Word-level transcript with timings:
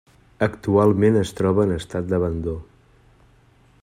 Actualment 0.45 1.19
es 1.19 1.33
troba 1.41 1.67
en 1.69 1.75
estat 1.75 2.09
d'abandó. 2.13 2.57